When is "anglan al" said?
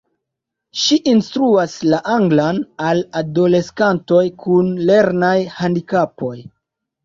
2.15-3.03